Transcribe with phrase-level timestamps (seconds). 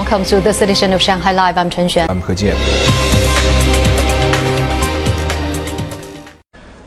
[0.00, 1.58] welcome to this edition of Shanghai Live.
[1.58, 2.08] I'm Chen Xuan.
[2.08, 2.56] I'm He Jian.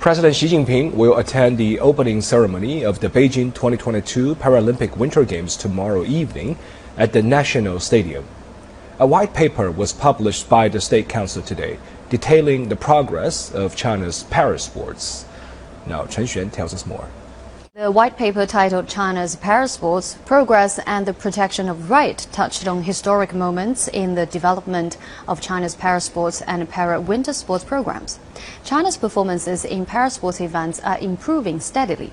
[0.00, 5.54] President Xi Jinping will attend the opening ceremony of the Beijing 2022 Paralympic Winter Games
[5.54, 6.56] tomorrow evening
[6.96, 8.24] at the National Stadium.
[8.98, 11.78] A white paper was published by the State Council today
[12.08, 15.26] detailing the progress of China's para sports.
[15.86, 17.10] Now, Chen Xuan tells us more.
[17.76, 23.34] The white paper titled China's Parasports Progress and the Protection of Right touched on historic
[23.34, 28.20] moments in the development of China's parasports and para winter sports programs.
[28.62, 32.12] China's performances in parasports events are improving steadily.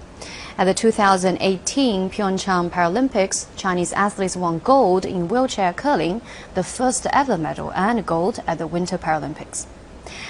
[0.58, 6.24] At the 2018 Pyeongchang Paralympics, Chinese athletes won gold in wheelchair curling,
[6.56, 9.68] the first ever medal, and gold at the Winter Paralympics.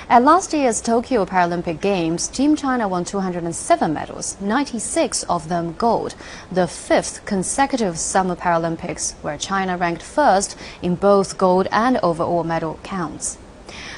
[0.09, 6.15] At last year's Tokyo Paralympic Games, Team China won 207 medals, 96 of them gold,
[6.51, 12.79] the fifth consecutive Summer Paralympics, where China ranked first in both gold and overall medal
[12.83, 13.37] counts.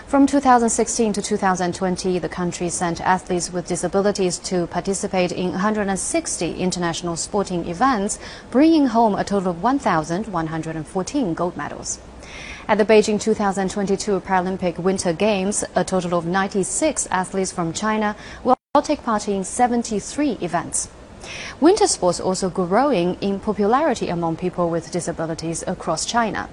[0.05, 7.15] From 2016 to 2020, the country sent athletes with disabilities to participate in 160 international
[7.15, 8.19] sporting events,
[8.51, 11.97] bringing home a total of 1,114 gold medals.
[12.67, 18.55] At the Beijing 2022 Paralympic Winter Games, a total of 96 athletes from China will
[18.81, 20.89] take part in 73 events.
[21.61, 26.49] Winter sports also growing in popularity among people with disabilities across China.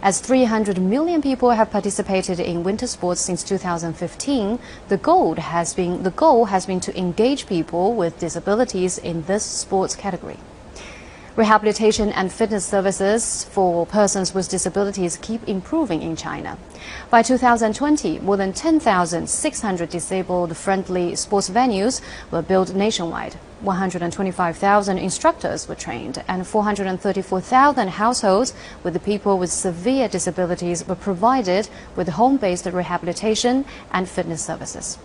[0.00, 6.02] As 300 million people have participated in winter sports since 2015, the goal has been
[6.02, 10.38] the goal has been to engage people with disabilities in this sports category.
[11.36, 16.56] Rehabilitation and fitness services for persons with disabilities keep improving in China.
[17.10, 23.34] By 2020, more than 10,600 disabled friendly sports venues were built nationwide.
[23.62, 28.54] 125,000 instructors were trained, and 434,000 households
[28.84, 34.98] with people with severe disabilities were provided with home based rehabilitation and fitness services.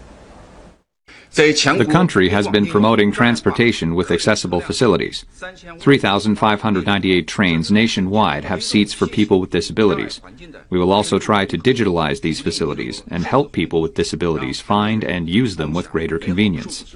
[1.34, 5.26] The country has been promoting transportation with accessible facilities.
[5.80, 10.22] 3,598 trains nationwide have seats for people with disabilities.
[10.70, 15.30] We will also try to digitalize these facilities and help people with disabilities find and
[15.30, 16.96] use them with greater convenience.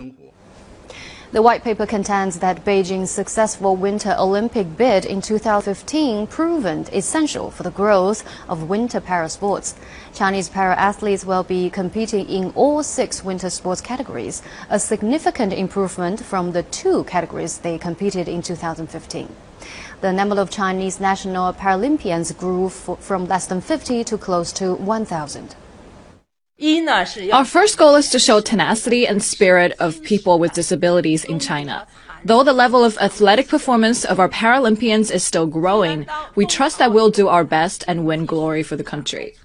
[1.34, 7.64] The white paper contends that Beijing's successful Winter Olympic bid in 2015 proven essential for
[7.64, 9.74] the growth of winter para sports.
[10.14, 16.24] Chinese para athletes will be competing in all six winter sports categories, a significant improvement
[16.24, 19.28] from the two categories they competed in 2015.
[20.02, 25.56] The number of Chinese national Paralympians grew from less than 50 to close to 1,000.
[26.62, 31.88] Our first goal is to show tenacity and spirit of people with disabilities in China.
[32.24, 36.06] Though the level of athletic performance of our Paralympians is still growing,
[36.36, 39.36] we trust that we'll do our best and win glory for the country.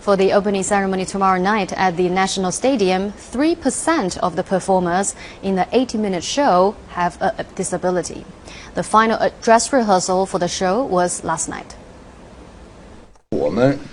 [0.00, 5.54] For the opening ceremony tomorrow night at the National Stadium, 3% of the performers in
[5.54, 8.26] the 80 minute show have a disability.
[8.74, 11.76] The final dress rehearsal for the show was last night.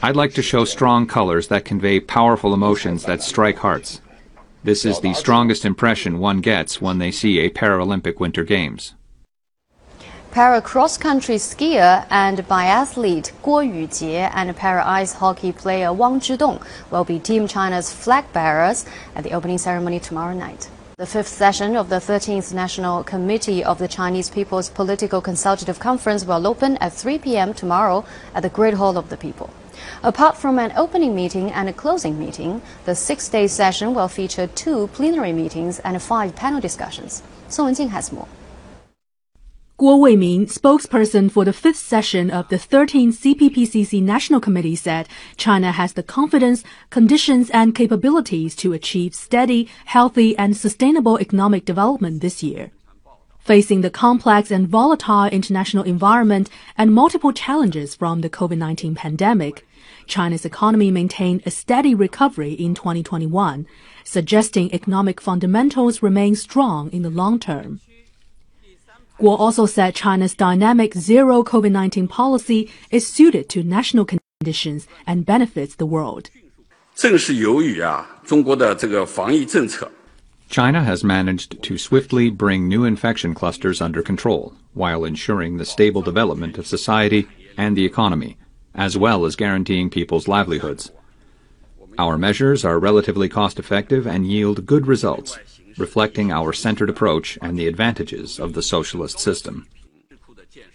[0.02, 4.02] I'd like to show strong colors that convey powerful emotions that strike hearts.
[4.64, 8.96] This is the strongest impression one gets when they see a Paralympic Winter Games.
[10.32, 16.66] Para cross country skier and biathlete Guo Yujie and para ice hockey player Wang Zhidong
[16.90, 18.86] will be Team China's flag bearers
[19.16, 20.70] at the opening ceremony tomorrow night.
[21.02, 26.26] The fifth session of the 13th National Committee of the Chinese People's Political Consultative Conference
[26.26, 27.56] will open at 3 p.m.
[27.56, 29.50] tomorrow at the Great Hall of the People.
[30.04, 34.90] Apart from an opening meeting and a closing meeting, the six-day session will feature two
[34.94, 37.24] plenary meetings and five panel discussions.
[37.48, 38.28] Song Wenjing has more.
[39.82, 45.72] Guo Weiming, spokesperson for the fifth session of the 13th CPPCC National Committee said China
[45.72, 52.44] has the confidence, conditions, and capabilities to achieve steady, healthy, and sustainable economic development this
[52.44, 52.70] year.
[53.40, 59.66] Facing the complex and volatile international environment and multiple challenges from the COVID-19 pandemic,
[60.06, 63.66] China's economy maintained a steady recovery in 2021,
[64.04, 67.82] suggesting economic fundamentals remain strong in the long term.
[69.22, 75.76] Guo also said China's dynamic zero COVID-19 policy is suited to national conditions and benefits
[75.76, 76.32] the world.
[80.50, 86.02] China has managed to swiftly bring new infection clusters under control while ensuring the stable
[86.02, 88.38] development of society and the economy,
[88.74, 90.92] as well as guaranteeing people's livelihoods.
[92.00, 95.38] Our measures are relatively cost effective and yield good results
[95.78, 99.68] reflecting our centered approach and the advantages of the socialist system.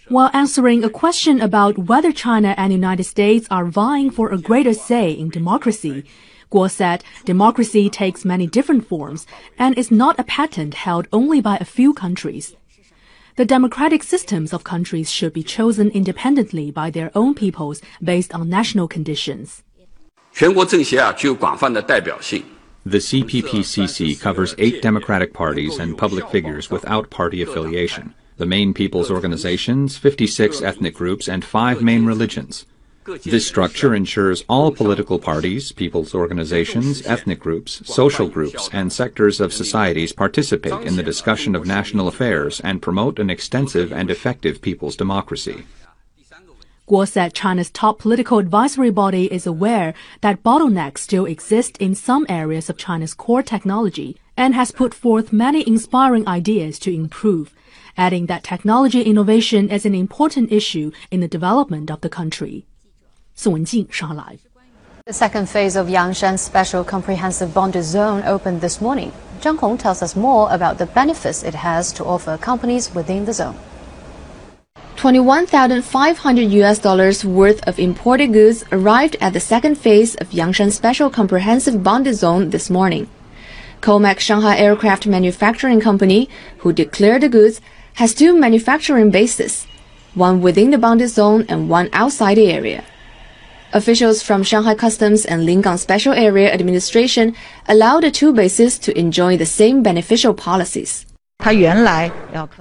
[0.09, 4.37] While answering a question about whether China and the United States are vying for a
[4.37, 6.05] greater say in democracy,
[6.51, 9.27] Guo said democracy takes many different forms
[9.59, 12.55] and is not a patent held only by a few countries.
[13.35, 18.49] The democratic systems of countries should be chosen independently by their own peoples based on
[18.49, 19.63] national conditions.
[22.87, 29.11] The CPPCC covers eight democratic parties and public figures without party affiliation, the main people's
[29.11, 32.65] organizations, 56 ethnic groups, and five main religions.
[33.25, 39.51] This structure ensures all political parties, people's organizations, ethnic groups, social groups, and sectors of
[39.51, 44.95] societies participate in the discussion of national affairs and promote an extensive and effective people's
[44.95, 45.65] democracy.
[46.88, 52.26] Guo said China's top political advisory body is aware that bottlenecks still exist in some
[52.28, 57.54] areas of China's core technology and has put forth many inspiring ideas to improve,
[57.96, 62.64] adding that technology innovation is an important issue in the development of the country.
[63.34, 69.12] 宋文静，上海 Live。The second phase of Yangshan Special Comprehensive Bonded Zone opened this morning.
[69.40, 73.32] Zhang Hong tells us more about the benefits it has to offer companies within the
[73.32, 73.56] zone.
[74.97, 81.11] 21,500 US dollars worth of imported goods arrived at the second phase of Yangshan Special
[81.11, 83.07] Comprehensive Bonded Zone this morning.
[83.79, 86.27] Comac Shanghai Aircraft Manufacturing Company,
[86.57, 87.61] who declared the goods,
[87.93, 89.67] has two manufacturing bases,
[90.15, 92.83] one within the bonded zone and one outside the area.
[93.73, 97.35] Officials from Shanghai Customs and Lingang Special Area Administration
[97.67, 101.06] allow the two bases to enjoy the same beneficial policies.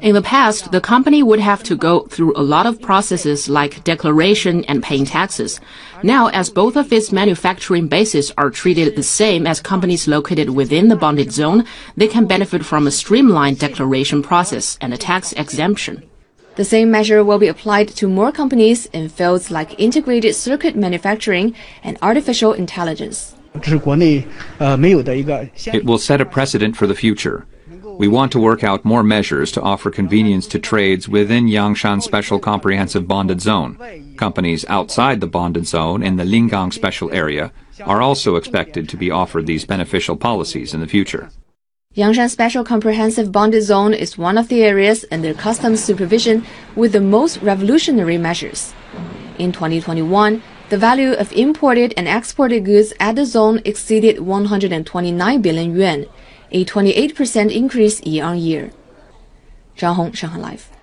[0.00, 3.83] In the past, the company would have to go through a lot of processes like
[3.83, 5.59] declaration and paying taxes.
[6.05, 10.87] Now, as both of its manufacturing bases are treated the same as companies located within
[10.87, 11.65] the bonded zone,
[11.97, 16.09] they can benefit from a streamlined declaration process and a tax exemption.
[16.55, 21.56] The same measure will be applied to more companies in fields like integrated circuit manufacturing
[21.83, 23.35] and artificial intelligence.
[23.55, 23.85] It
[25.85, 27.47] will set a precedent for the future.
[27.98, 32.38] We want to work out more measures to offer convenience to trades within Yangshan Special
[32.38, 33.78] Comprehensive Bonded Zone.
[34.16, 37.52] Companies outside the bonded zone in the Lingang Special Area
[37.84, 41.31] are also expected to be offered these beneficial policies in the future.
[41.96, 46.44] Yangshan Special Comprehensive Bonded Zone is one of the areas under customs supervision
[46.75, 48.75] with the most revolutionary measures.
[49.38, 55.75] In 2021, the value of imported and exported goods at the zone exceeded 129 billion
[55.75, 56.06] yuan,
[56.50, 58.70] a 28% increase year on year.
[59.76, 60.75] Zhang Hong, Shanghai Live.